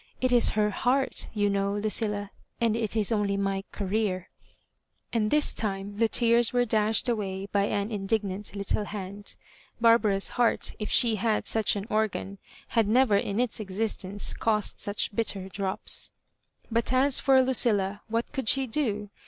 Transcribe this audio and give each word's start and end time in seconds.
It 0.19 0.31
is 0.31 0.49
her 0.57 0.71
heart, 0.71 1.27
you 1.31 1.47
know, 1.47 1.75
.Lucilla; 1.75 2.31
and' 2.59 2.75
it 2.75 2.95
is 2.97 3.11
only 3.11 3.37
my 3.37 3.63
Career.'* 3.71 4.29
And 5.13 5.29
this 5.29 5.53
time 5.53 5.97
the 5.97 6.07
tears 6.09 6.51
were 6.51 6.65
dashed 6.65 7.07
away 7.07 7.45
by. 7.51 7.65
an 7.65 7.91
indignant 7.91 8.55
little.hand. 8.55 9.35
Barbara's 9.79 10.29
heart, 10.29 10.73
if 10.79 10.89
she 10.89 11.13
Digitized 11.17 11.21
by 11.21 11.21
LjOOQIC 11.21 11.21
lass 11.21 11.21
2CABJ0BIBAKXB. 11.21 11.21
123 11.21 11.29
had 11.29 11.47
sach 11.47 11.75
an 11.75 11.85
organ, 11.91 12.37
had 12.69 12.87
never 12.87 13.17
in 13.17 13.39
its 13.39 13.59
existence 13.59 14.33
cost 14.33 14.79
such 14.79 15.15
bitter 15.15 15.47
dropa 15.47 16.09
But 16.71 16.91
as 16.91 17.19
for 17.19 17.39
Lucilla, 17.43 18.01
what 18.09 18.31
could 18.31 18.49
she 18.49 18.65
do 18.65 19.11